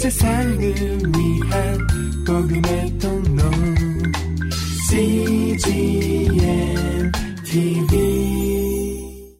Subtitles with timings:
[0.00, 1.78] 세상을 위한
[2.26, 3.42] 복음의 통로
[4.88, 6.32] CGM
[7.44, 9.36] TV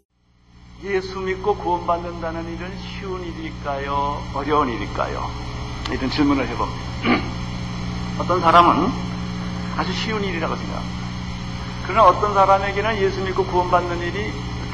[0.84, 4.22] 예수 믿고 구원받는다는 일은 쉬운 일일까요?
[4.34, 5.30] 어려운 일일까요?
[5.92, 6.80] 이런 질문을 해봅니다.
[8.20, 8.92] 어떤 사람은
[9.78, 11.00] 아주 쉬운 일이라고 생각합니다.
[11.86, 14.30] 그러나 어떤 사람에게는 예수 믿고 구원받는 일이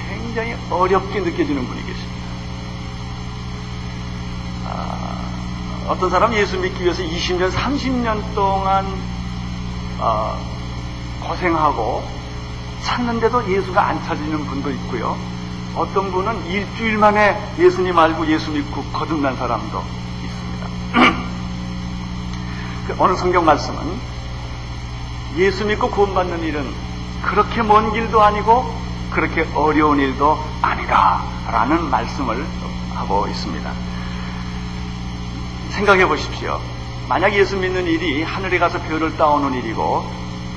[0.09, 2.17] 굉장히 어렵게 느껴지는 분이 계십니다.
[4.65, 5.06] 아,
[5.89, 8.87] 어떤 사람은 예수 믿기 위해서 20년, 30년 동안
[10.01, 10.37] 아,
[11.23, 12.03] 고생하고
[12.83, 15.17] 찾는데도 예수가 안 찾으는 분도 있고요.
[15.75, 19.83] 어떤 분은 일주일 만에 예수님 알고 예수 믿고 거듭난 사람도
[20.25, 20.67] 있습니다.
[22.89, 23.79] 그 어느 성경 말씀은
[25.37, 26.67] 예수 믿고 구원받는 일은
[27.23, 28.75] 그렇게 먼 길도 아니고
[29.11, 31.23] 그렇게 어려운 일도 아니다.
[31.51, 32.45] 라는 말씀을
[32.95, 33.96] 하고 있습니다.
[35.77, 36.59] 생각해 보십시오.
[37.07, 40.11] 만약 예수 믿는 일이 하늘에 가서 별을 따오는 일이고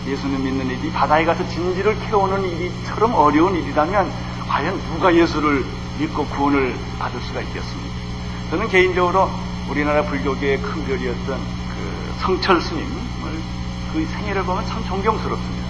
[0.08, 4.12] 예수님 믿는 일이 바다에 가서 진지를 캐오는 일이처럼 어려운 일이라면
[4.48, 5.66] 과연 누가 예수를
[6.00, 7.96] 믿고 구원을 받을 수가 있겠습니까?
[8.50, 9.30] 저는 개인적으로
[9.70, 12.90] 우리나라 불교계의 큰 별이었던 그 성철 스님을
[13.92, 15.68] 그 생애를 보면 참 존경스럽습니다.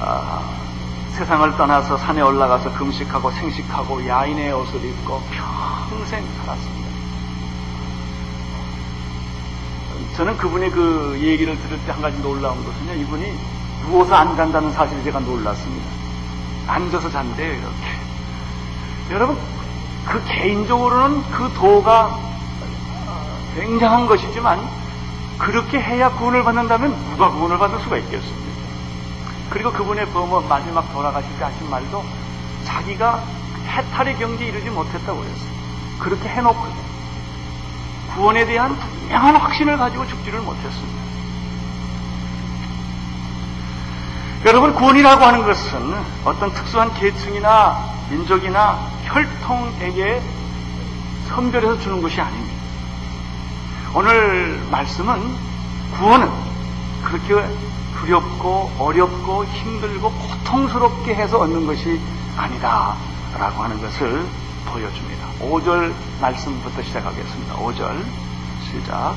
[0.00, 0.52] 아,
[1.12, 5.22] 세상을 떠나서 산에 올라가서 금식하고 생식하고 야인의 옷을 입고
[5.88, 6.87] 평생 살았습니다.
[10.18, 13.38] 저는 그분의 그 얘기를 들을 때 한 가지 놀라운 것은요, 이분이
[13.82, 15.86] 누워서 안 잔다는 사실에 제가 놀랐습니다.
[16.66, 17.76] 앉아서 잔대요, 이렇게.
[19.12, 19.38] 여러분,
[20.04, 22.18] 그 개인적으로는 그 도가
[23.54, 24.58] 굉장한 것이지만,
[25.38, 28.48] 그렇게 해야 구원을 받는다면 누가 구원을 받을 수가 있겠습니까?
[29.50, 32.04] 그리고 그분의 범어 마지막 돌아가실 때 하신 말도
[32.64, 33.22] 자기가
[33.68, 35.50] 해탈의 경지에 이르지 못했다고 그랬어요.
[36.00, 36.87] 그렇게 해놓고
[38.18, 40.98] 구원에 대한 분명한 확신을 가지고 죽지를 못했습니다.
[44.44, 47.78] 여러분, 구원이라고 하는 것은 어떤 특수한 계층이나
[48.10, 50.20] 민족이나 혈통에게
[51.28, 52.54] 선별해서 주는 것이 아닙니다.
[53.94, 55.36] 오늘 말씀은
[55.96, 56.28] 구원은
[57.04, 57.48] 그렇게
[58.00, 62.00] 두렵고 어렵고 힘들고 고통스럽게 해서 얻는 것이
[62.36, 62.96] 아니다.
[63.38, 64.26] 라고 하는 것을
[64.68, 65.26] 보여줍니다.
[65.40, 67.56] 5절 말씀부터 시작하겠습니다.
[67.56, 68.04] 5절
[68.70, 69.16] 시작.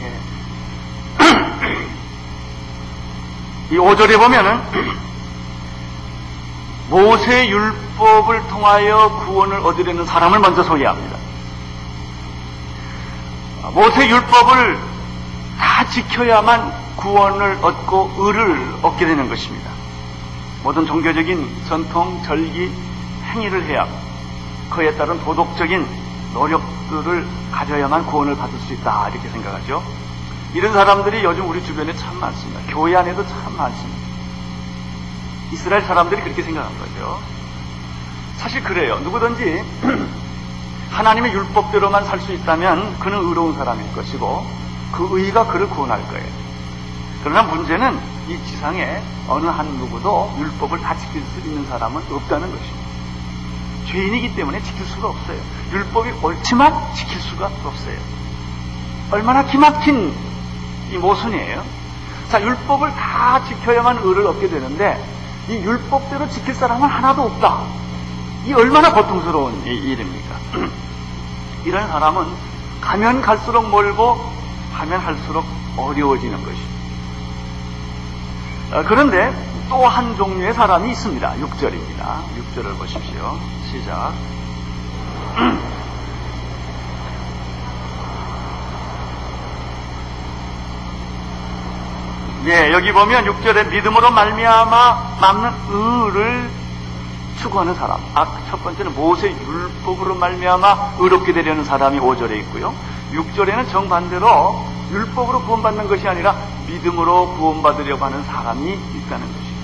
[0.00, 0.20] 예.
[3.74, 4.60] 이 5절에 보면은
[6.88, 11.18] 모세 율법을 통하여 구원을 얻으려는 사람을 먼저 소개합니다.
[13.74, 14.78] 모세 율법을
[15.58, 19.70] 다 지켜야만 구원을 얻고 의를 얻게 되는 것입니다.
[20.62, 22.72] 모든 종교적인 전통, 절기,
[23.32, 23.86] 행위를 해야
[24.70, 25.86] 그에 따른 도덕적인
[26.34, 29.82] 노력들을 가져야만 구원을 받을 수 있다 이렇게 생각하죠.
[30.54, 32.60] 이런 사람들이 요즘 우리 주변에 참 많습니다.
[32.72, 33.98] 교회 안에도 참 많습니다.
[35.52, 37.18] 이스라엘 사람들이 그렇게 생각한 거죠.
[38.38, 38.98] 사실 그래요.
[39.00, 39.64] 누구든지
[40.90, 44.46] 하나님의 율법대로만 살 수 있다면 그는 의로운 사람일 것이고
[44.92, 46.47] 그 의가 그를 구원할 거예요.
[47.30, 48.00] 그러나 문제는
[48.30, 52.88] 이 지상에 어느 한 누구도 율법을 다 지킬 수 있는 사람은 없다는 것입니다.
[53.86, 55.38] 죄인이기 때문에 지킬 수가 없어요.
[55.70, 57.98] 율법이 옳지만 지킬 수가 없어요.
[59.10, 60.14] 얼마나 기막힌
[60.90, 61.62] 이 모순이에요.
[62.30, 64.98] 자, 율법을 다 지켜야만 의를 얻게 되는데
[65.50, 67.62] 이 율법대로 지킬 사람은 하나도 없다.
[68.46, 70.34] 이 얼마나 고통스러운 일입니까?
[71.66, 72.24] 이런 사람은
[72.80, 74.18] 가면 갈수록 멀고
[74.72, 75.44] 하면 할수록
[75.76, 76.68] 어려워지는 것입니다.
[76.68, 76.77] 어,
[78.70, 79.32] 그런데
[79.68, 81.34] 또 한 종류의 사람이 있습니다.
[81.34, 82.22] 6절입니다.
[82.56, 83.38] 6절을 보십시오.
[83.70, 84.12] 시작.
[92.46, 96.50] 예, 여기 보면 6절에 믿음으로 말미암아 남는 의를
[97.40, 98.00] 추구하는 사람.
[98.14, 102.74] 아, 첫 번째는 모세 율법으로 말미암아 의롭게 되려는 사람이 5절에 있고요.
[103.12, 106.36] 6절에는 정반대로 율법으로 구원받는 것이 아니라
[106.68, 109.58] 믿음으로 구원받으려고 하는 사람이 있다는 것입니다.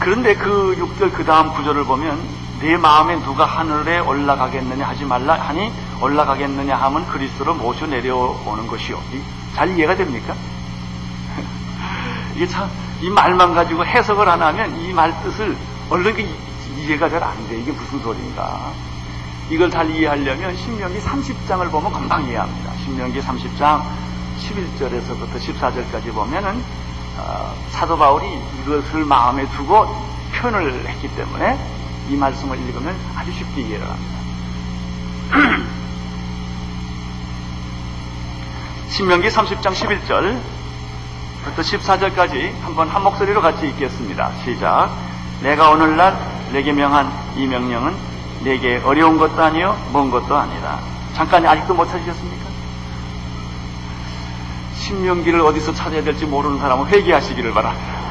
[0.00, 2.18] 그런데 그 6절 그 다음 구절을 보면
[2.60, 8.98] 내 마음에 누가 하늘에 올라가겠느냐 하지 말라 하니 올라가겠느냐 하면 그리스도로 모셔 내려오는 것이요.
[9.54, 10.34] 잘 이해가 됩니까?
[12.36, 12.70] 이게 참,
[13.02, 15.56] 이 말만 가지고 해석을 안 하면 이 말 뜻을
[15.90, 16.14] 얼른
[16.78, 17.60] 이해가 잘 안 돼.
[17.60, 18.72] 이게 무슨 소리인가.
[19.50, 22.72] 이걸 잘 이해하려면 신명기 30장을 보면 금방 이해합니다.
[22.84, 23.82] 신명기 30장
[24.42, 26.62] 11절에서부터 14절까지 보면은
[27.18, 28.26] 어, 사도 바울이
[28.60, 29.86] 이것을 마음에 두고
[30.34, 31.58] 표현을 했기 때문에
[32.08, 34.18] 이 말씀을 읽으면 아주 쉽게 이해를 합니다.
[38.90, 40.40] 신명기 30장 11절부터
[41.56, 44.32] 14절까지 한번 한 목소리로 같이 읽겠습니다.
[44.44, 44.90] 시작.
[45.42, 46.16] 내가 오늘날
[46.52, 47.94] 내게 명한 이 명령은
[48.44, 50.80] 내게 어려운 것도 아니요 먼 것도 아니다.
[51.14, 52.51] 잠깐 아직도 못 찾으셨습니까?
[54.82, 58.02] 신명기를 어디서 찾아야 될지 모르는 사람은 회개하시기를 바랍니다.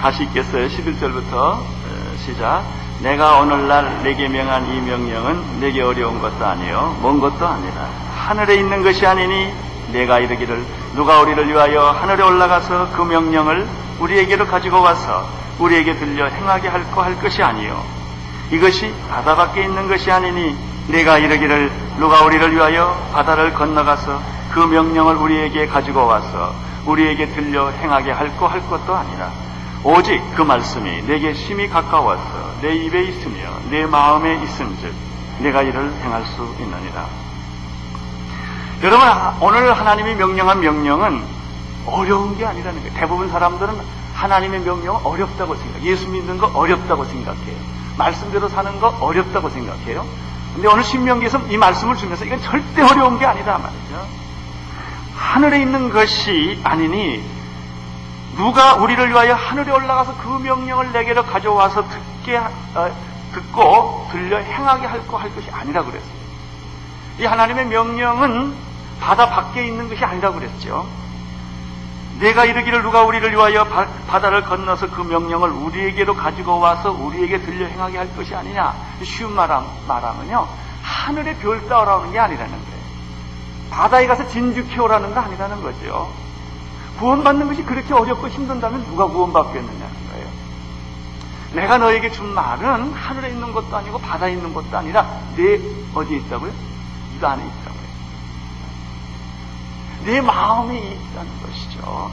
[0.00, 0.68] 다시 읽겠어요.
[0.68, 1.60] 11절부터
[2.24, 2.62] 시작.
[3.00, 8.82] 내가 오늘날 내게 명한 이 명령은 내게 어려운 것도 아니요 먼 것도 아니라 하늘에 있는
[8.82, 9.52] 것이 아니니
[9.92, 10.64] 내가 이르기를
[10.94, 13.66] 누가 우리를 위하여 하늘에 올라가서 그 명령을
[13.98, 15.28] 우리에게로 가지고 와서
[15.58, 17.82] 우리에게 들려 행하게 할거 할 것이 아니요
[18.50, 20.56] 이것이 바다 밖에 있는 것이 아니니
[20.88, 24.20] 내가 이르기를 누가 우리를 위하여 바다를 건너가서
[24.52, 26.54] 그 명령을 우리에게 가지고 와서
[26.86, 29.30] 우리에게 들려 행하게 할거할 것도 아니라
[29.82, 32.22] 오직 그 말씀이 내게 심히 가까워서
[32.60, 34.92] 내 입에 있으며 내 마음에 있음즉
[35.40, 37.06] 내가 이를 행할 수 있느니라.
[38.82, 39.08] 여러분
[39.40, 41.22] 오늘 하나님이 명령한 명령은
[41.86, 42.94] 어려운 게 아니라는 거예요.
[42.94, 43.74] 대부분 사람들은
[44.14, 45.90] 하나님의 명령은 어렵다고 생각해요.
[45.90, 47.56] 예수 믿는 거 어렵다고 생각해요.
[47.98, 50.06] 말씀대로 사는 거 어렵다고 생각해요.
[50.54, 54.06] 근데 오늘 신명기에서 이 말씀을 주면서 이건 절대 어려운 게 아니다 말이죠.
[55.16, 57.22] 하늘에 있는 것이 아니니
[58.36, 62.90] 누가 우리를 위하여 하늘에 올라가서 그 명령을 내게로 가져와서 듣게 어,
[63.32, 66.24] 듣고 들려 행하게 할 거 할 것이 아니라 그랬어요.
[67.18, 68.54] 이 하나님의 명령은
[69.00, 70.86] 바다 밖에 있는 것이 아니라 그랬죠.
[72.20, 77.66] 내가 이르기를 누가 우리를 위하여 바, 바다를 건너서 그 명령을 우리에게로 가지고 와서 우리에게 들려
[77.66, 78.74] 행하게 할 것이 아니냐.
[79.02, 80.46] 쉬운 말함, 말하면요.
[80.82, 82.84] 하늘에 별 따오라는 게 아니라는 거예요.
[83.70, 86.12] 바다에 가서 진주 키우라는 거 아니라는 거죠.
[86.98, 89.80] 구원받는 것이 그렇게 어렵고 힘든다면 누가 구원받겠느냐는
[90.12, 90.28] 거예요.
[91.54, 95.04] 내가 너에게 준 말은 하늘에 있는 것도 아니고 바다에 있는 것도 아니라
[95.36, 95.58] 내
[95.94, 96.50] 어디에 있다고요?
[96.50, 97.83] 이 안에 있다고요.
[100.04, 102.10] 내 마음에 있다는 것이죠.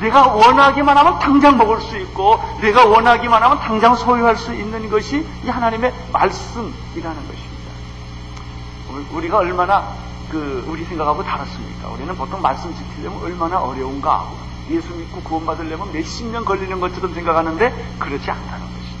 [0.00, 5.24] 내가 원하기만 하면 당장 먹을 수 있고 내가 원하기만 하면 당장 소유할 수 있는 것이
[5.44, 7.52] 이 하나님의 말씀이라는 것입니다.
[9.12, 9.94] 우리가 얼마나
[10.28, 11.88] 그 우리 생각하고 다릅습니까?
[11.88, 14.36] 우리는 보통 말씀 지키려면 얼마나 어려운가 하고
[14.70, 18.98] 예수 믿고 구원받으려면 몇십 년 걸리는 것처럼 생각하는데 그렇지 않다는 것이죠.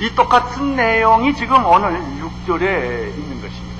[0.06, 3.77] 이 똑같은 내용이 지금 오늘 6절에 있는 것입니다.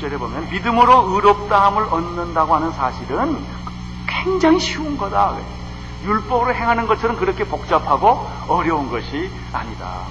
[0.00, 3.44] 6절에 보면 믿음으로 의롭다함을 얻는다고 하는 사실은
[4.06, 5.36] 굉장히 쉬운 거다.
[6.04, 10.06] 율법으로 행하는 것처럼 그렇게 복잡하고 어려운 것이 아니다.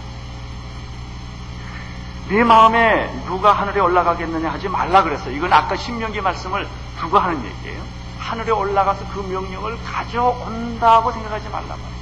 [2.29, 5.35] 네 마음에 누가 하늘에 올라가겠느냐 하지 말라 그랬어요.
[5.35, 6.67] 이건 아까 신명기 말씀을
[6.99, 7.81] 두고 하는 얘기예요.
[8.19, 11.98] 하늘에 올라가서 그 명령을 가져온다고 생각하지 말이죠.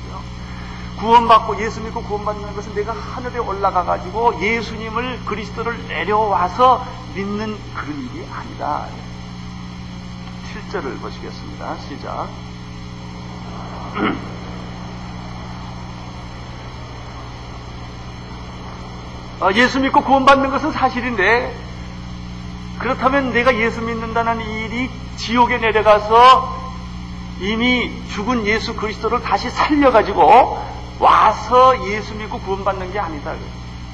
[1.00, 6.86] 구원받고 예수 믿고 구원받는 것은 내가 하늘에 올라가 가지고 예수님을 그리스도를 내려와서
[7.16, 8.88] 믿는 그런 일이 아니다.
[10.72, 11.78] 7절을 보시겠습니다.
[11.88, 12.28] 시작.
[19.40, 21.56] 어, 예수 믿고 구원받는 것은 사실인데
[22.80, 26.58] 그렇다면 내가 예수 믿는다는 일이 지옥에 내려가서
[27.40, 33.36] 이미 죽은 예수 그리스도를 다시 살려가지고 와서 예수 믿고 구원받는 게 아니다.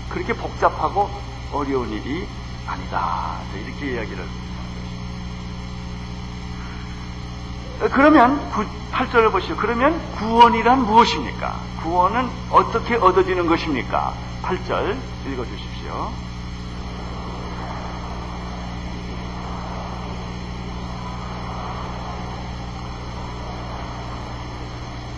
[0.10, 1.10] 그렇게 복잡하고
[1.52, 2.28] 어려운 일이
[2.68, 3.38] 아니다.
[3.66, 4.26] 이렇게 이야기를.
[7.92, 8.40] 그러면
[8.92, 9.58] 8절을 보시죠.
[9.58, 11.60] 그러면 구원이란 무엇입니까?
[11.82, 14.14] 구원은 어떻게 얻어지는 것입니까?
[14.44, 16.12] 8절 읽어 주십시오.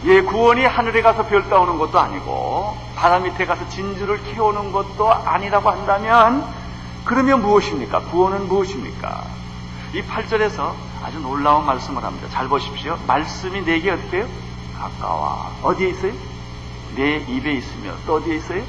[0.06, 5.72] 예, 구원이 하늘에 가서 별 따오는 것도 아니고 바다 밑에 가서 진주를 키우는 것도 아니라고
[5.72, 6.48] 한다면
[7.06, 8.02] 그러면 무엇입니까?
[8.02, 9.24] 구원은 무엇입니까?
[9.94, 12.28] 이 8절에서 아주 놀라운 말씀을 합니다.
[12.30, 13.00] 잘 보십시오.
[13.08, 14.28] 말씀이 내게 어때요?
[14.78, 15.52] 가까워.
[15.64, 16.14] 어디에 있어요?
[16.96, 18.64] 내 입에 있으며 또 어디에 있어요?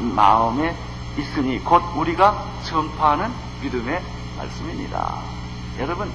[0.00, 0.74] 마음에
[1.16, 3.30] 있으니 곧 우리가 전파하는
[3.62, 4.02] 믿음의
[4.36, 5.14] 말씀입니다.
[5.78, 6.10] 여러분,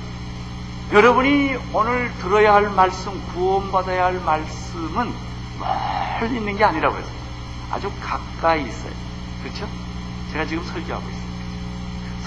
[0.91, 5.13] 여러분이 오늘 들어야 할 말씀, 구원받아야 할 말씀은
[5.59, 7.13] 멀리 있는 게 아니라고 했어요.
[7.71, 8.93] 아주 가까이 있어요.
[9.43, 9.67] 그렇죠?
[10.31, 11.37] 제가 지금 설교하고 있습니다.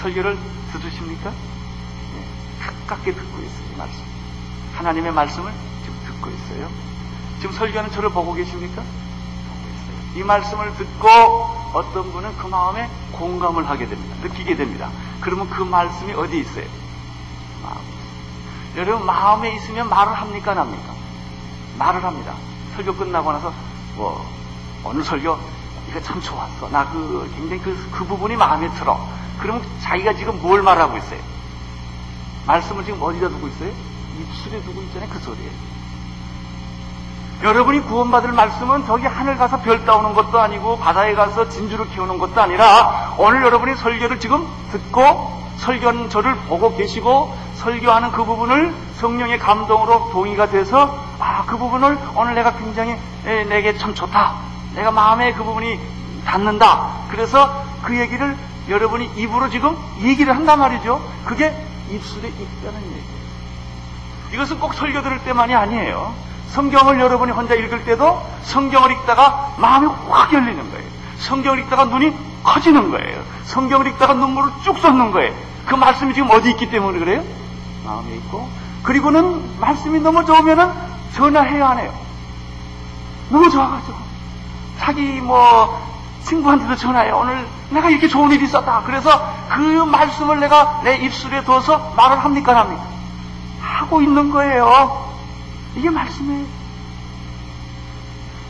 [0.01, 0.37] 설교를
[0.73, 1.31] 들으십니까?
[1.31, 3.73] 네, 가깝게 듣고 있어요.
[3.73, 4.03] 이 말씀.
[4.75, 5.51] 하나님의 말씀을
[5.83, 6.69] 지금 듣고 있어요.
[7.39, 8.83] 지금 설교하는 저를 보고 계십니까?
[10.15, 11.09] 이 말씀을 듣고
[11.73, 14.15] 어떤 분은 그 마음에 공감을 하게 됩니다.
[14.21, 14.91] 느끼게 됩니다.
[15.19, 16.80] 그러면 그 말씀이 어디 있어요?
[18.75, 20.93] 여러분 마음에 있으면 말을 합니까, 안 합니까?
[21.77, 22.33] 말을 합니다.
[22.75, 23.51] 설교 끝나고 나서
[23.95, 24.25] 뭐
[24.83, 25.37] 오늘 설교
[25.89, 26.69] 이거 참 좋았어.
[26.69, 28.99] 나 그 굉장히 그, 그 부분이 마음에 들어.
[29.39, 31.19] 그러면 자기가 지금 뭘 말하고 있어요?
[32.47, 33.71] 말씀을 지금 어디다 두고 있어요?
[34.19, 35.09] 입술에 두고 있잖아요.
[35.09, 35.49] 그 소리에.
[37.43, 42.39] 여러분이 구원받을 말씀은 저기 하늘 가서 별 따오는 것도 아니고 바다에 가서 진주를 키우는 것도
[42.39, 50.09] 아니라 오늘 여러분이 설교를 지금 듣고 설교하는 저를 보고 계시고 설교하는 그 부분을 성령의 감동으로
[50.11, 54.33] 동의가 돼서 아, 그 부분을 오늘 내가 굉장히 에, 내게 참 좋다.
[54.75, 55.79] 내가 마음에 그 부분이
[56.25, 56.89] 닿는다.
[57.09, 58.35] 그래서 그 얘기를
[58.69, 60.99] 여러분이 입으로 지금 얘기를 한단 말이죠.
[61.25, 61.55] 그게
[61.91, 63.21] 입술에 있다는 얘기예요.
[64.33, 66.13] 이것은 꼭 설교 들을 때만이 아니에요.
[66.49, 70.87] 성경을 여러분이 혼자 읽을 때도 성경을 읽다가 마음이 확 열리는 거예요.
[71.19, 72.13] 성경을 읽다가 눈이
[72.43, 73.21] 커지는 거예요.
[73.43, 75.50] 성경을 읽다가 눈물을 쭉 쏟는 거예요.
[75.65, 77.23] 그 말씀이 지금 어디 있기 때문에 그래요?
[77.85, 78.49] 마음에 있고.
[78.83, 80.71] 그리고는 말씀이 너무 좋으면은
[81.13, 81.93] 전화해야 하네요.
[83.29, 83.97] 너무 좋아가지고.
[84.79, 85.79] 자기 뭐
[86.23, 87.11] 친구한테도 전화해.
[87.11, 88.83] 오늘 내가 이렇게 좋은 일이 있었다.
[88.85, 89.09] 그래서
[89.49, 92.83] 그 말씀을 내가 내 입술에 둬서 말을 합니까, 안 합니까?
[93.61, 95.09] 하고 있는 거예요.
[95.75, 96.45] 이게 말씀이에요.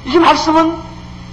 [0.05, 0.77] 이게 말씀은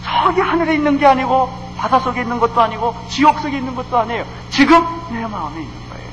[0.04, 4.26] 저기 하늘에 있는 게 아니고 바다 속에 있는 것도 아니고 지옥 속에 있는 것도 아니에요.
[4.50, 6.10] 지금 내 마음에 있는 거예요.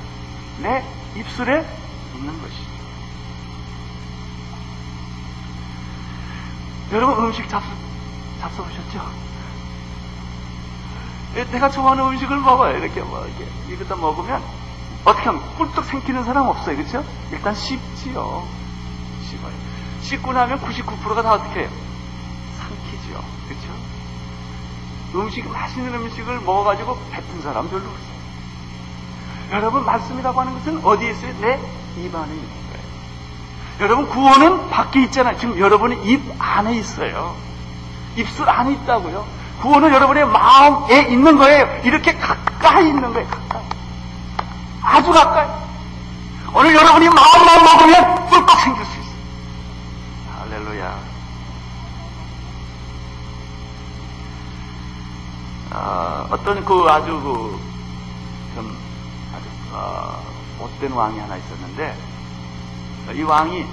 [0.61, 1.65] 내 입술에
[2.15, 2.55] 있는 것이.
[6.91, 7.67] 여러분 음식 잡수
[8.41, 9.01] 잡숴보셨죠?
[11.37, 12.77] 예, 내가 좋아하는 음식을 먹어요.
[12.77, 14.41] 이렇게 뭐 이렇게 이러다 먹으면
[15.03, 16.77] 어떻게 하면 꿀떡 생기는 사람 없어요.
[16.77, 17.03] 그렇죠?
[17.31, 18.47] 일단 씹지요.
[19.29, 19.53] 씹어요.
[20.01, 21.69] 씹고 나면 99%가 다 어떻게 해요?
[25.15, 28.15] 음식 맛있는 음식을 먹어가지고 뱉은 사람 별로 없어요.
[29.51, 31.33] 여러분 말씀이라고 하는 것은 어디에 있어요?
[31.41, 31.59] 내
[31.97, 32.85] 입 안에 있는 거예요.
[33.79, 35.37] 여러분 구원은 밖에 있잖아요.
[35.37, 37.33] 지금 여러분의 입 안에 있어요.
[38.17, 39.25] 입술 안에 있다고요.
[39.61, 41.81] 구원은 여러분의 마음에 있는 거예요.
[41.85, 43.25] 이렇게 가까이 있는 거예요.
[43.29, 43.63] 가까이.
[44.83, 45.47] 아주 가까이.
[46.53, 49.15] 오늘 여러분이 마음만 먹으면 꿀꺽 생길 수 있어요.
[50.41, 51.14] 할렐루야.
[55.75, 57.59] 어, 어떤 그 아주 그,
[58.55, 58.77] 좀,
[59.35, 60.23] 아주, 어,
[60.57, 61.97] 못된 왕이 하나 있었는데,
[63.13, 63.65] 이 왕이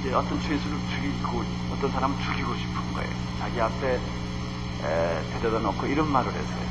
[0.00, 3.10] 이제 어떤 죄수를 죽이고, 어떤 사람을 죽이고 싶은 거예요.
[3.38, 6.66] 자기 앞에 에, 데려다 놓고 이런 말을 했어요.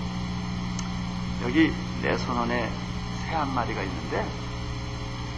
[1.43, 2.69] 여기 내 손안에
[3.25, 4.27] 새 한 마리가 있는데,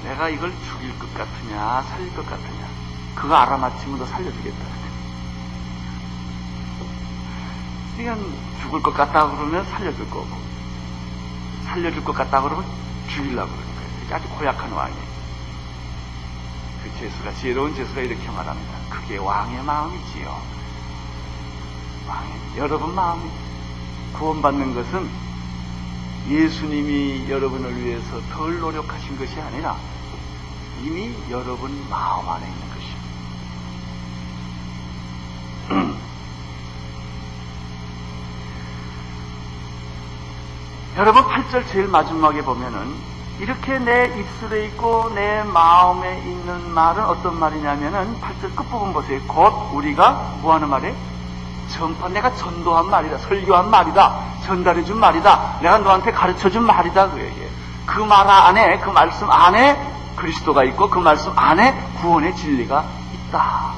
[0.04, 2.68] 내가 이걸 죽일 것 같으냐, 살릴 것 같으냐.
[3.16, 4.85] 그거 알아맞히면 너 살려주겠다.
[7.96, 8.20] 그냥
[8.62, 10.28] 죽을 것 같다 그러면 살려줄 거고,
[11.66, 12.66] 살려줄 것 같다 그러면
[13.08, 14.16] 죽이려고 그러는 거예요.
[14.16, 15.16] 아주 고약한 왕이에요.
[16.84, 18.78] 그 제수가, 지혜로운 제수가 이렇게 말합니다.
[18.90, 20.42] 그게 왕의 마음이지요.
[22.08, 23.30] 왕의, 여러분 마음이
[24.14, 25.10] 구원받는 것은
[26.28, 29.78] 예수님이 여러분을 위해서 덜 노력하신 것이 아니라
[30.82, 32.62] 이미 여러분 마음 안에 있는
[35.70, 35.96] 것입니다.
[40.98, 42.96] 여러분 8절 제일 마지막에 보면은
[43.40, 49.20] 이렇게 내 입술에 있고 내 마음에 있는 말은 어떤 말이냐면은 8절 끝부분 보세요.
[49.28, 50.96] 곧 우리가 뭐 하는 말이에요?
[51.70, 53.18] 전파 내가 전도한 말이다.
[53.18, 54.16] 설교한 말이다.
[54.46, 55.60] 전달해 준 말이다.
[55.62, 57.10] 내가 너한테 가르쳐 준 말이다.
[57.12, 57.50] 그 얘기예요.
[57.86, 59.78] 그 말 안에 그 말씀 안에
[60.16, 63.74] 그리스도가 있고 그 말씀 안에 구원의 진리가 있다.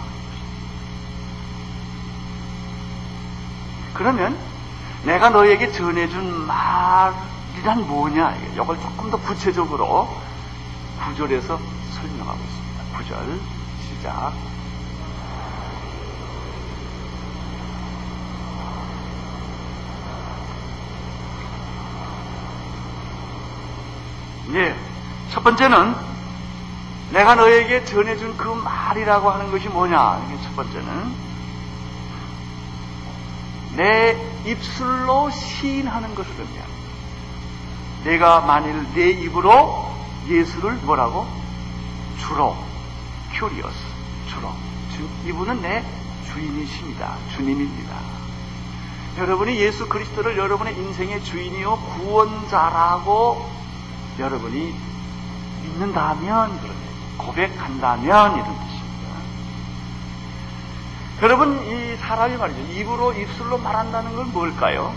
[3.96, 4.38] 그러면
[5.08, 8.36] 내가 너에게 전해준 말이란 뭐냐?
[8.54, 10.10] 이걸 조금 더 구체적으로
[11.02, 11.58] 구절에서
[11.94, 12.98] 설명하고 있습니다.
[12.98, 13.40] 구절
[13.80, 14.34] 시작.
[24.56, 24.76] 예,
[25.32, 25.96] 첫 번째는
[27.14, 30.22] 내가 너에게 전해준 그 말이라고 하는 것이 뭐냐?
[30.28, 31.28] 이게 첫 번째는
[33.78, 36.78] 내 입술로 시인하는 것을 의미합니다.
[38.04, 39.92] 내가 만일 내 입으로
[40.28, 41.28] 예수를 뭐라고?
[42.20, 42.56] 주로,
[43.34, 43.78] κύριος,
[44.30, 44.50] 주로.
[44.96, 45.84] 주, 이분은 내
[46.26, 47.18] 주인이십니다.
[47.36, 47.96] 주님입니다.
[49.18, 53.50] 여러분이 예수 그리스도를 여러분의 인생의 주인이요 구원자라고
[54.20, 54.76] 여러분이
[55.64, 56.60] 믿는다면
[57.18, 58.77] 고백한다면 이런 뜻입니다.
[61.22, 62.62] 여러분 이 사람이 말이죠.
[62.74, 64.94] 입으로 입술로 말한다는 건 뭘까요?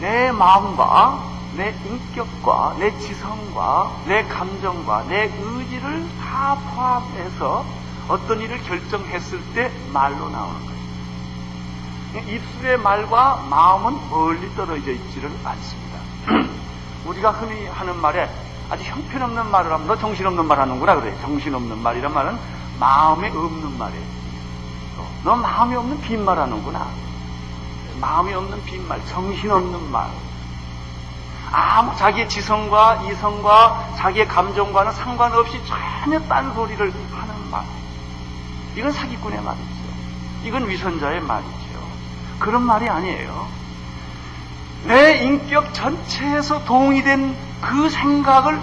[0.00, 7.64] 내 마음과 내 인격과 내 지성과 내 감정과 내 의지를 다 포함해서
[8.08, 12.34] 어떤 일을 결정했을 때 말로 나오는 거예요.
[12.36, 15.98] 입술의 말과 마음은 멀리 떨어져 있지를 않습니다.
[17.08, 18.28] 우리가 흔히 하는 말에
[18.68, 21.16] 아주 형편없는 말을 하면 너 정신없는 말 하는구나 그래.
[21.22, 22.36] 정신없는 말이란 말은
[22.78, 24.23] 마음에 없는 말이에요.
[25.24, 26.88] 너 마음이 없는 빈말 하는구나.
[28.00, 30.10] 마음이 없는 빈말, 정신없는 말.
[31.50, 37.64] 아무 자기의 지성과 이성과 자기의 감정과는 상관없이 전혀 딴소리를 하는 말.
[38.76, 39.64] 이건 사기꾼의 말이죠.
[40.44, 41.54] 이건 위선자의 말이죠.
[42.40, 43.46] 그런 말이 아니에요.
[44.86, 48.60] 내 인격 전체에서 동의된 그 생각을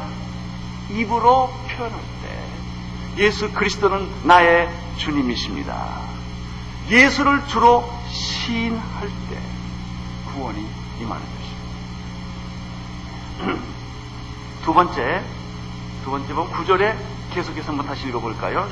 [0.91, 6.10] 입으로 표현할 때 예수 그리스도는 나의 주님이십니다.
[6.91, 9.39] 예수를 주로 시인할 때
[10.33, 10.59] 구원이
[10.99, 11.25] 임하는
[13.39, 13.61] 것입니다.
[14.65, 15.23] 두 번째,
[16.03, 16.97] 두 번째 본 구절에
[17.33, 18.67] 계속해서 한번 다시 읽어볼까요?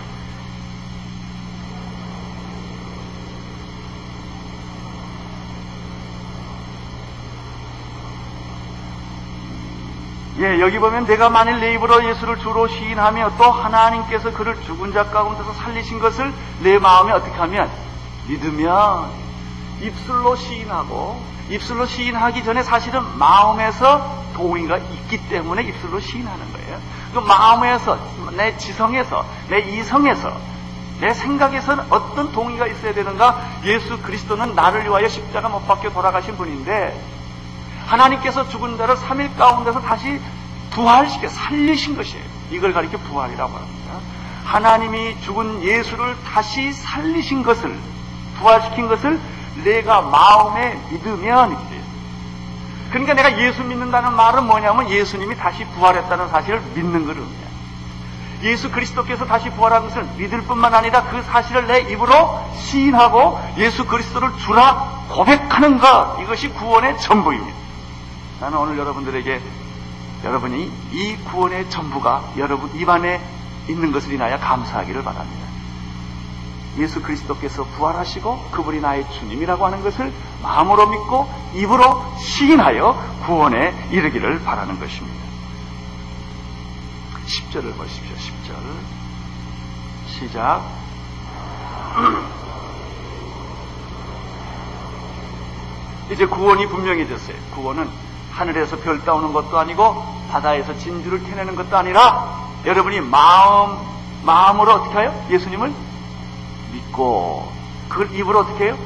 [10.39, 15.05] 예, 여기 보면 내가 만일 내 입으로 예수를 주로 시인하며 또 하나님께서 그를 죽은 자
[15.05, 17.69] 가운데서 살리신 것을 내 마음에 어떻게 하면
[18.29, 19.09] 믿으면
[19.81, 26.79] 입술로 시인하고 입술로 시인하기 전에 사실은 마음에서 동의가 있기 때문에 입술로 시인하는 거예요.
[27.13, 27.97] 그 마음에서
[28.37, 30.37] 내 지성에서 내 이성에서
[30.99, 33.41] 내 생각에서는 어떤 동의가 있어야 되는가?
[33.63, 37.01] 예수 그리스도는 나를 위하여 십자가 못 박혀 돌아가신 분인데
[37.87, 40.21] 하나님께서 죽은 자를 3일 가운데서 다시
[40.71, 42.23] 부활시켜 살리신 것이에요.
[42.51, 43.93] 이걸 가리켜 부활이라고 합니다.
[44.43, 47.75] 하나님이 죽은 예수를 다시 살리신 것을
[48.39, 49.19] 부활시킨 것을
[49.63, 51.83] 내가 마음에 믿으면 이래요.
[52.89, 57.49] 그러니까 내가 예수 믿는다는 말은 뭐냐면 예수님이 다시 부활했다는 사실을 믿는 거거든요.
[58.41, 64.37] 예수 그리스도께서 다시 부활한 것을 믿을 뿐만 아니라 그 사실을 내 입으로 시인하고 예수 그리스도를
[64.37, 67.57] 주라 고백하는 것 이것이 구원의 전부입니다.
[68.39, 69.41] 나는 오늘 여러분들에게
[70.23, 73.21] 여러분이 이 구원의 전부가 여러분 입안에
[73.67, 75.48] 있는 것을 인하여 감사하기를 바랍니다.
[76.77, 84.79] 예수 그리스도께서 부활하시고 그분이 나의 주님이라고 하는 것을 마음으로 믿고 입으로 시인하여 구원에 이르기를 바라는
[84.79, 85.19] 것입니다.
[87.25, 88.15] 10절을 보십시오.
[88.15, 88.55] 10절.
[90.07, 90.63] 시작.
[96.11, 97.35] 이제 구원이 분명해졌어요.
[97.53, 97.87] 구원은
[98.31, 100.01] 하늘에서 별 따오는 것도 아니고
[100.31, 103.77] 바다에서 진주를 캐내는 것도 아니라 여러분이 마음
[104.23, 105.25] 마음으로 어떻게 해요?
[105.29, 105.71] 예수님을
[106.71, 107.51] 믿고
[107.87, 108.77] 그걸 입으로 어떻게 해요?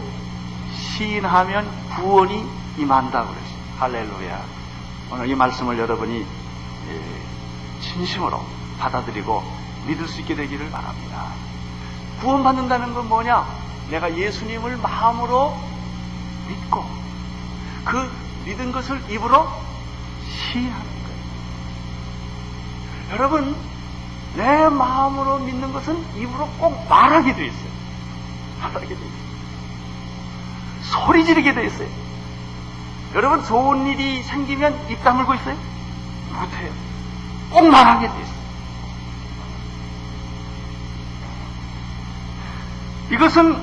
[0.74, 2.46] 시인하면 구원이
[2.78, 3.54] 임한다 그랬어요.
[3.80, 4.44] 할렐루야.
[5.12, 6.26] 오늘 이 말씀을 여러분이
[6.90, 8.44] 예, 진심으로
[8.80, 9.44] 받아들이고
[9.88, 11.28] 믿을 수 있게 되기를 바랍니다.
[12.22, 13.46] 구원받는다는 건 뭐냐?
[13.90, 15.58] 내가 예수님을 마음으로
[16.48, 16.86] 믿고
[17.86, 18.12] 그
[18.46, 19.48] 믿은 것을 입으로
[20.26, 21.24] 시인하는 거예요.
[23.12, 23.56] 여러분,
[24.36, 27.73] 내 마음으로 믿는 것은 입으로 꼭 말하게 돼 있어요.
[28.64, 29.34] 말하게 돼 있어요.
[30.84, 31.88] 소리 지르게 돼 있어요.
[33.16, 35.56] 여러분, 좋은 일이 생기면 입 다물고 있어요?
[36.32, 36.72] 못해요.
[37.52, 38.44] 꼭 말하게 돼 있어요.
[43.12, 43.62] 이것은,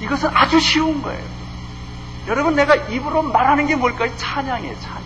[0.00, 1.22] 이것은 아주 쉬운 거예요.
[2.28, 4.16] 여러분, 내가 입으로 말하는 게 뭘까요?
[4.16, 5.02] 찬양이에요, 찬양.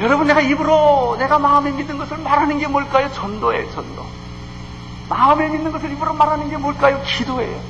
[0.00, 3.10] 여러분, 내가 입으로, 내가 마음에 믿는 것을 말하는 게 뭘까요?
[3.12, 4.06] 전도예요, 전도.
[5.08, 7.00] 마음에 믿는 것을 입으로 말하는 게 뭘까요?
[7.04, 7.60] 기도예요.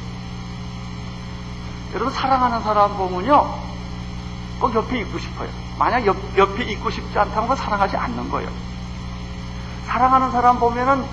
[1.92, 3.54] 여러분, 사랑하는 사람 보면요,
[4.60, 5.48] 꼭 옆에 있고 싶어요.
[5.78, 8.50] 만약 옆, 옆에 있고 싶지 않다면 사랑하지 않는 거예요.
[9.86, 11.04] 사랑하는 사람 보면은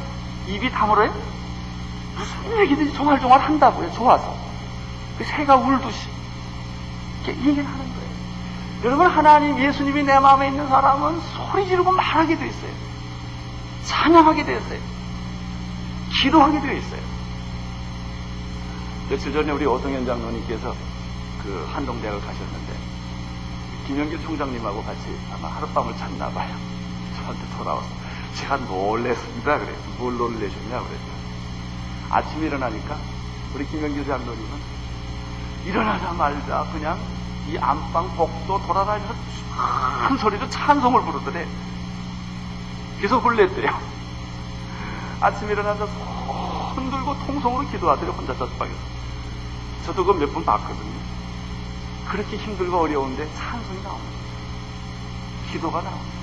[0.48, 1.14] 입이 다물어요?
[2.16, 4.36] 무슨 얘기든지 종알종알 한다고요, 좋아서.
[5.18, 6.08] 그 새가 울듯이.
[7.24, 8.04] 이렇게 얘기를 하는 거예요.
[8.86, 12.72] 여러분, 하나님, 예수님이 내 마음에 있는 사람은 소리 지르고 말하게 돼 있어요.
[13.86, 14.93] 찬양하게 되어 있어요.
[16.24, 17.02] 기도하게 되어 있어요.
[19.10, 20.74] 며칠 전에 우리 오성현 장로님께서
[21.44, 22.74] 그 한동대학을 가셨는데,
[23.88, 25.02] 김영길 총장님하고 같이
[25.34, 26.56] 아마 하룻밤을 잤나 봐요.
[27.18, 27.88] 저한테 돌아와서.
[28.36, 29.60] 제가 놀랬습니다.
[29.60, 29.76] 그래요.
[29.98, 30.70] 뭘 놀래셨냐?
[30.70, 31.06] 그랬죠.
[32.10, 32.98] 아침에 일어나니까
[33.54, 34.60] 우리 김영길 장로님은
[35.66, 37.00] 일어나자마자 그냥
[37.50, 39.14] 이 안방 복도 돌아다니면서
[40.08, 41.46] 큰 소리로 찬송을 부르더래.
[43.02, 43.78] 계속 불렀대요.
[45.20, 45.88] 아침에 일어나서
[46.74, 48.78] 손 들고 통성으로 기도하더래, 혼자 저방에서.
[49.86, 50.94] 저도 그 몇 분 봤거든요.
[52.10, 54.14] 그렇게 힘들고 어려운데 찬송이 나옵니다.
[55.52, 56.14] 기도가 나옵니다.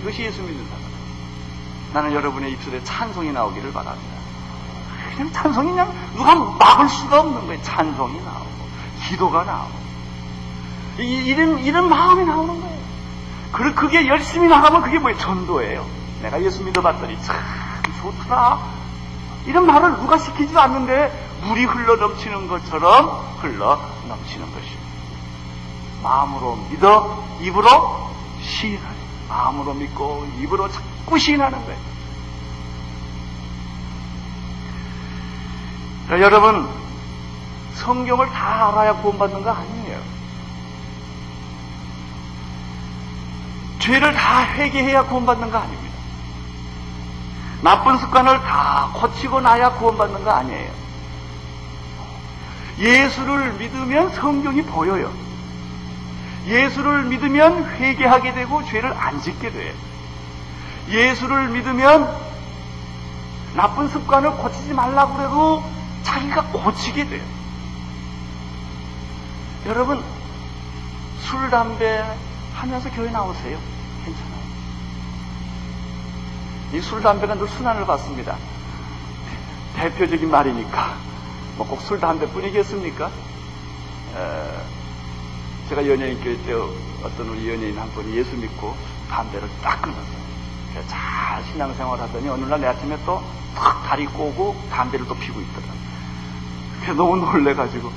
[0.00, 0.82] 이것이 예수 믿는 사람.
[1.92, 4.12] 나는 여러분의 입술에 찬송이 나오기를 바랍니다.
[5.16, 7.62] 그냥 찬송이 그냥 누가 막을 수가 없는 거예요.
[7.62, 8.50] 찬송이 나오고,
[9.08, 9.82] 기도가 나오고.
[10.98, 12.82] 이, 이런, 이런 마음이 나오는 거예요.
[13.52, 15.18] 그, 그게 열심히 나가면 그게 뭐예요?
[15.18, 15.86] 전도예요.
[16.22, 17.36] 내가 예수 믿어봤더니 참
[18.00, 18.81] 좋더라.
[19.46, 21.10] 이런 말을 누가 시키지도 않는데
[21.42, 24.82] 물이 흘러 넘치는 것처럼 흘러 넘치는 것입니다.
[26.02, 28.96] 마음으로 믿어 입으로 시인하는
[29.28, 31.80] 마음으로 믿고 입으로 자꾸 시인하는 거예요.
[36.08, 36.68] 자, 여러분
[37.74, 40.00] 성경을 다 알아야 구원받는 거 아니에요.
[43.78, 45.91] 죄를 다 회개해야 구원받는 거 아닙니다.
[47.62, 50.70] 나쁜 습관을 다 고치고 나야 구원받는 거 아니에요.
[52.78, 55.12] 예수를 믿으면 성경이 보여요.
[56.46, 59.72] 예수를 믿으면 회개하게 되고 죄를 안 짓게 돼요.
[60.88, 62.32] 예수를 믿으면
[63.54, 65.62] 나쁜 습관을 고치지 말라고 그래도
[66.02, 67.22] 자기가 고치게 돼요.
[69.66, 70.02] 여러분,
[71.20, 72.04] 술, 담배
[72.54, 73.56] 하면서 교회 나오세요.
[74.04, 74.51] 괜찮아요.
[76.72, 78.36] 이 술, 담배가 늘 순환을 받습니다.
[79.76, 80.96] 대표적인 말이니까.
[81.56, 83.06] 뭐 꼭 술, 담배 뿐이겠습니까?
[84.16, 86.52] 에, 제가 연예인 교회 때
[87.04, 88.74] 어떤 우리 연예인 한 분이 예수 믿고
[89.10, 90.22] 담배를 딱 끊었어요.
[90.88, 93.22] 잘 신앙생활 하더니 어느 날 내 아침에 또
[93.54, 95.72] 탁 다리 꼬고 담배를 또 피고 있더라고요.
[96.80, 97.92] 그래서 너무 놀래가지고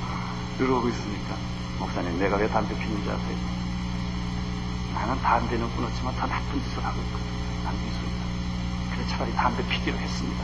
[0.60, 1.36] 이러고 있으니까
[1.80, 3.38] 목사님 내가 왜 담배 피는지 아세요?
[4.94, 7.26] 나는 담배는 끊었지만 더 나쁜 짓을 하고 있거든.
[7.64, 8.25] 난 미술이다.
[8.96, 10.44] 그래 차라리 담배 피기로 했습니다.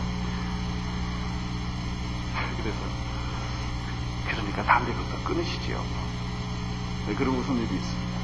[2.61, 2.77] 그래서
[4.29, 5.83] 그러니까 담배부터 끊으시지요.
[7.07, 8.19] 네, 그런 웃음이 있습니다.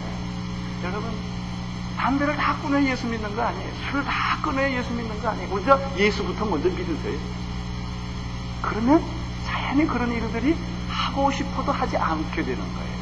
[0.00, 0.84] 네.
[0.84, 1.10] 여러분
[1.96, 3.72] 담배를 다 끊어야 예수 믿는 거 아니에요.
[3.88, 5.48] 술을 다 끊어야 예수 믿는 거 아니에요.
[5.48, 7.18] 먼저 예수부터 먼저 믿으세요.
[8.60, 9.04] 그러면
[9.44, 10.56] 자연히 그런 일들이
[10.88, 13.01] 하고 싶어도 하지 않게 되는 거예요.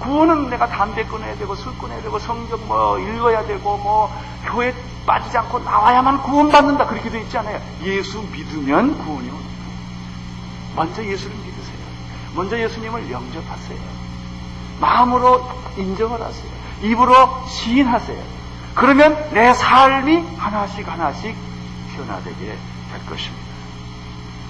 [0.00, 4.10] 구원은 내가 담배 끊어야 되고 술 끊어야 되고 성경 뭐 읽어야 되고 뭐
[4.44, 4.74] 교회
[5.06, 7.60] 빠지지 않고 나와야만 구원받는다 그렇게 돼 있지 않아요.
[7.82, 9.50] 예수 믿으면 구원이 옵니다.
[10.74, 11.76] 먼저 예수를 믿으세요.
[12.34, 13.78] 먼저 예수님을 영접하세요.
[14.80, 16.52] 마음으로 인정을 하세요.
[16.82, 18.22] 입으로 시인하세요.
[18.74, 21.34] 그러면 내 삶이 하나씩 하나씩
[21.96, 23.46] 변화되게 될 것입니다.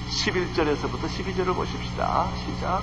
[0.09, 2.27] 11절에서부터 12절을 보십시다.
[2.45, 2.83] 시작.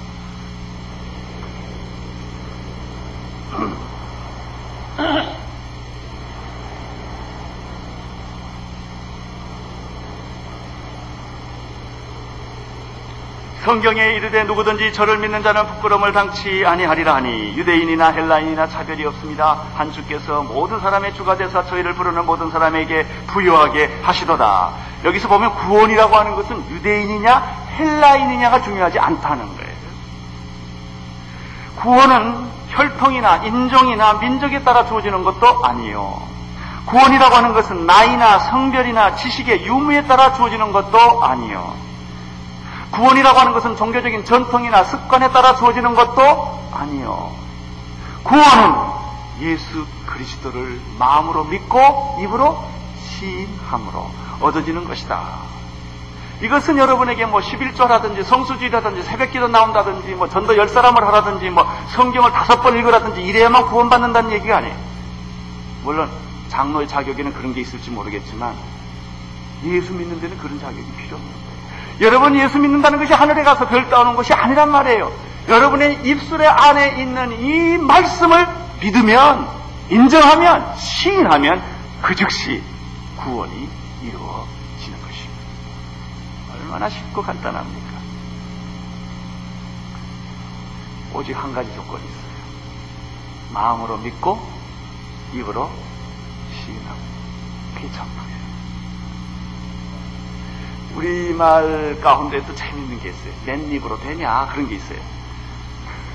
[13.63, 19.61] 성경에 이르되 누구든지 저를 믿는 자는 부끄러움을 당치 아니하리라 하니 유대인이나 헬라인이나 차별이 없습니다.
[19.75, 24.73] 한 주께서 모든 사람의 주가 되사 저희를 부르는 모든 사람에게 부여하게 하시도다.
[25.05, 27.39] 여기서 보면 구원이라고 하는 것은 유대인이냐
[27.77, 29.73] 헬라인이냐가 중요하지 않다는 거예요.
[31.77, 36.21] 구원은 혈통이나 인종이나 민족에 따라 주어지는 것도 아니요.
[36.85, 41.73] 구원이라고 하는 것은 나이나 성별이나 지식의 유무에 따라 주어지는 것도 아니요.
[42.91, 47.31] 구원이라고 하는 것은 종교적인 전통이나 습관에 따라 주어지는 것도 아니요.
[48.23, 48.75] 구원은
[49.41, 52.63] 예수 그리스도를 마음으로 믿고 입으로
[53.19, 55.21] 시인함으로 얻어지는 것이다.
[56.43, 62.61] 이것은 여러분에게 뭐 11조라든지 성수주의라든지 새벽기도 나온다든지 뭐 전도 열 사람을 하라든지 뭐 성경을 다섯
[62.61, 64.75] 번 읽으라든지 이래야만 구원받는다는 얘기가 아니에요.
[65.83, 66.09] 물론
[66.49, 68.55] 장로의 자격에는 그런 게 있을지 모르겠지만
[69.63, 71.53] 예수 믿는 데는 그런 자격이 필요 없는 거예요.
[72.01, 75.11] 여러분 예수 믿는다는 것이 하늘에 가서 별 따오는 것이 아니란 말이에요.
[75.47, 78.47] 여러분의 입술의 안에 있는 이 말씀을
[78.81, 79.47] 믿으면,
[79.89, 81.61] 인정하면, 시인하면
[82.01, 82.61] 그 즉시
[83.17, 84.42] 구원이 것입니다.
[86.73, 87.93] 얼마나 쉽고 간단합니까?
[91.13, 92.33] 오직 한 가지 조건이 있어요.
[93.53, 94.39] 마음으로 믿고
[95.33, 95.69] 입으로
[96.51, 96.99] 시인하고
[97.75, 98.33] 그게 전부예요.
[100.95, 103.33] 우리말 가운데 또 재밌는 게 있어요.
[103.45, 104.47] 맨입으로 되냐?
[104.51, 104.99] 그런 게 있어요.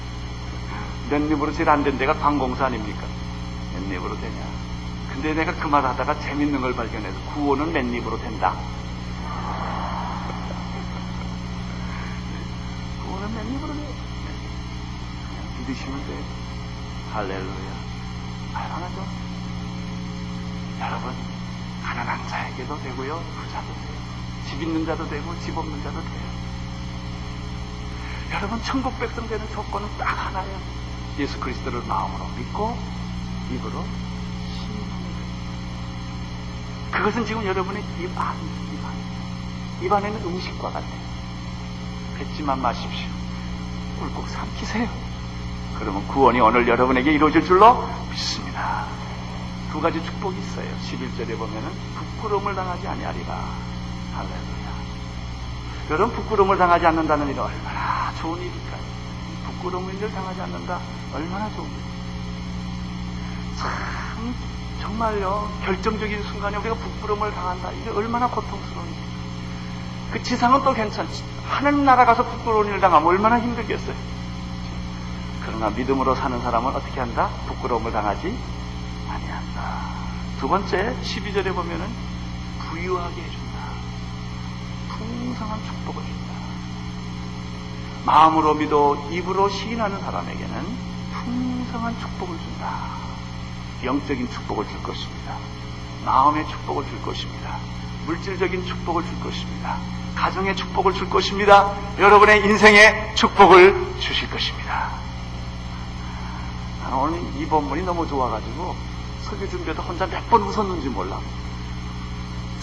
[1.10, 3.06] 맨입으로 제일 안 된 데가 관공서 아닙니까?
[3.74, 4.42] 맨입으로 되냐?
[5.12, 8.56] 근데 내가 그 말 하다가 재밌는 걸 발견해서 구호는 맨입으로 된다.
[13.34, 13.80] 맨입으로 돼.
[15.28, 16.24] 그냥 믿으시면 돼요.
[17.12, 17.88] 할렐루야.
[18.54, 19.06] 얼마나죠?
[20.80, 21.14] 여러분,
[21.82, 23.98] 가난한 자에게도 되고요, 부자도 돼요.
[24.48, 26.28] 집 있는 자도 되고 집 없는 자도 돼요.
[28.32, 30.58] 여러분 천국 백성 되는 조건은 딱 하나예요.
[31.18, 32.76] 예수 그리스도를 마음으로 믿고
[33.52, 33.84] 입으로
[36.92, 39.82] 그것은 지금 여러분의 입 안, 입 안.
[39.82, 41.08] 입 안에는 음식과 같아요.
[42.16, 43.17] 뱉지만 마십시오.
[43.98, 44.88] 꿀꺽 삼키세요.
[45.78, 48.86] 그러면 구원이 오늘 여러분에게 이루어질 줄로 믿습니다.
[49.70, 50.66] 두 가지 축복이 있어요.
[50.90, 53.34] 11절에 보면은 부끄러움을 당하지 아니하리라.
[54.14, 54.68] 할렐루야.
[55.90, 58.82] 여러분 부끄러움을 당하지 않는다는 일은 얼마나 좋은 일일까요?
[59.46, 60.80] 부끄러움을 당하지 않는다.
[61.14, 61.88] 얼마나 좋은 일일까요?
[63.56, 64.34] 참
[64.80, 67.70] 정말요 결정적인 순간에 우리가 부끄러움을 당한다.
[67.72, 69.17] 이게 얼마나 고통스러운 일이에요.
[70.12, 71.22] 그 지상은 또 괜찮지.
[71.46, 73.94] 하늘 나라 가서 부끄러운 일을 당하면 얼마나 힘들겠어요.
[75.44, 77.30] 그러나 믿음으로 사는 사람은 어떻게 한다?
[77.46, 78.38] 부끄러움을 당하지
[79.08, 79.80] 아니한다.
[80.38, 81.86] 두 번째 12절에 보면은
[82.60, 83.58] 부유하게 해준다.
[84.88, 86.18] 풍성한 축복을 준다.
[88.04, 90.76] 마음으로 믿어 입으로 시인하는 사람에게는
[91.12, 92.98] 풍성한 축복을 준다.
[93.84, 95.36] 영적인 축복을 줄 것입니다.
[96.04, 97.58] 마음의 축복을 줄 것입니다.
[98.08, 99.76] 물질적인 축복을 줄 것입니다.
[100.16, 101.74] 가정의 축복을 줄 것입니다.
[101.98, 104.88] 여러분의 인생의 축복을 주실 것입니다.
[106.82, 108.74] 나는 오늘 이 본문이 너무 좋아가지고
[109.24, 111.20] 설교 준비해도 혼자 몇 번 웃었는지 몰라.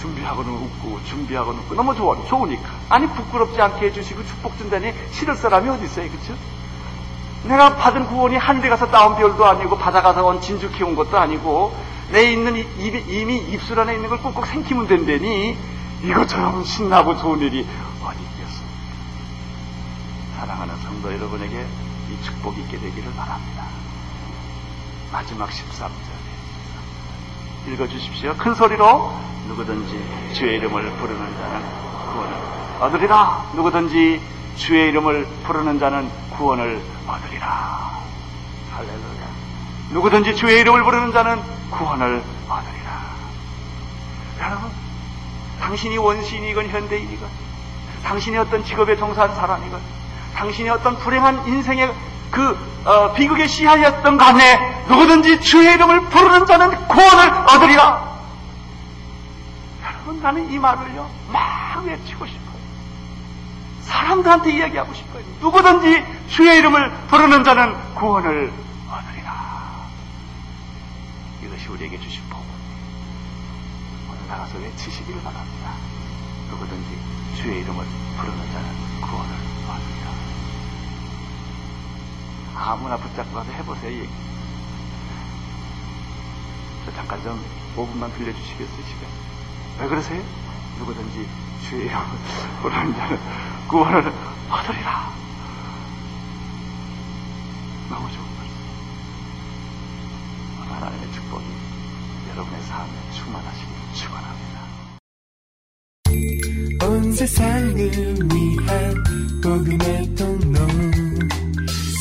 [0.02, 5.70] 준비하고는 웃고 준비하고는 웃고 너무 좋아 좋으니까 아니 부끄럽지 않게 해주시고 축복 준다니 싫을 사람이
[5.70, 6.36] 어디 있어요 그쵸?
[7.48, 11.76] 내가 받은 구원이 하늘에 가서 따온 별도 아니고 바다 가서 온 진주 키운 것도 아니고
[12.12, 15.58] 내 있는 입, 이미 입술 안에 있는 걸 꾹꾹 생기면 된다니
[16.04, 17.68] 이것처럼 신나고 좋은 일이
[18.04, 18.74] 어디 있겠습니까?
[20.40, 21.66] 사랑하는 성도 여러분에게
[22.12, 23.66] 이 축복이 있게 되기를 바랍니다.
[25.12, 26.26] 마지막 13절에
[27.74, 28.36] 읽어주십시오.
[28.38, 29.14] 큰 소리로
[29.48, 31.62] 누구든지 주의 이름을 부르는 자는
[32.14, 32.36] 구원을
[32.82, 33.52] 얻으리라.
[33.56, 34.22] 누구든지
[34.56, 37.91] 주의 이름을 부르는 자는 구원을 얻으리라.
[38.72, 39.26] 할렐루야.
[39.91, 43.06] 누구든지 주의 이름을 부르는 자는 구원을 얻으리라.
[44.39, 44.72] 여러분,
[45.60, 47.30] 당신이 원시인이건 현대인이건,
[48.04, 49.80] 당신이 어떤 직업에 종사한 사람이건,
[50.36, 51.94] 당신이 어떤 불행한 인생의
[52.32, 58.15] 그 어, 비극에 시하였던 간에 누구든지 주의 이름을 부르는 자는 구원을 얻으리라.
[59.84, 62.35] 여러분 나는 이 말을요 막 외치고 싶어요.
[64.15, 65.23] 사람들한테 이야기하고 싶어요.
[65.41, 68.54] 누구든지 주의 이름을 부르는 자는 구원을
[68.89, 69.88] 얻으리라.
[71.43, 72.45] 이것이 우리에게 주신 복음.
[74.10, 75.73] 오늘 나가서 외치시기를 바랍니다.
[76.49, 76.97] 누구든지
[77.38, 77.86] 주의 이름을
[78.17, 79.34] 부르는 자는 구원을
[79.67, 80.12] 얻으리라.
[82.56, 83.91] 아무나 붙잡고 가서 해보세요.
[83.91, 84.10] 얘기.
[86.86, 87.43] 저 잠깐 좀
[87.75, 89.10] 5분만 들려주시겠어요, 시간?
[89.82, 90.23] 왜 그러세요?
[90.80, 91.28] 누구든지
[91.69, 91.89] 주의
[92.62, 93.17] 부르는 자는
[93.67, 93.99] 구원을
[94.49, 95.13] 얻으리라.
[97.89, 98.56] 너무 좋은 말씀.
[100.69, 101.45] 하나님의 축복이
[102.30, 104.56] 여러분의 삶에 충만하시길 축원합니다.
[106.86, 107.75] 온 세상을
[108.32, 109.04] 위한
[109.41, 110.60] 복음의 통로